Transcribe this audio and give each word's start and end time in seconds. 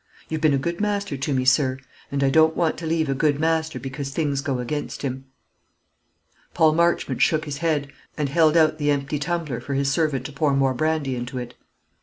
You've 0.29 0.41
been 0.41 0.55
a 0.55 0.57
good 0.57 0.81
master 0.81 1.15
to 1.15 1.31
me, 1.31 1.45
sir; 1.45 1.77
and 2.11 2.23
I 2.23 2.31
don't 2.31 2.57
want 2.57 2.75
to 2.77 2.87
leave 2.87 3.07
a 3.07 3.13
good 3.13 3.39
master 3.39 3.79
because 3.79 4.09
things 4.09 4.41
go 4.41 4.57
against 4.57 5.03
him." 5.03 5.25
Paul 6.55 6.73
Marchmont 6.73 7.21
shook 7.21 7.45
his 7.45 7.59
head, 7.59 7.87
and 8.17 8.27
held 8.27 8.57
out 8.57 8.79
the 8.79 8.89
empty 8.89 9.19
tumbler 9.19 9.59
for 9.61 9.75
his 9.75 9.91
servant 9.91 10.25
to 10.25 10.33
pour 10.33 10.55
more 10.55 10.73
brandy 10.73 11.15
into 11.15 11.37
it. 11.37 11.53